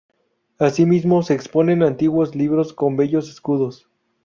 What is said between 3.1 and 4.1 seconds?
escudos.